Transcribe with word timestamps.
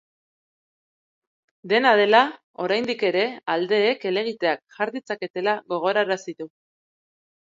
Dena 1.73 1.91
dela, 1.99 2.21
oraindik 2.67 3.05
ere 3.09 3.25
aldeek 3.57 4.07
helegiteak 4.13 4.65
jar 4.79 4.95
ditzaketela 4.99 5.55
gogorarazi 5.75 6.37
du. 6.41 6.53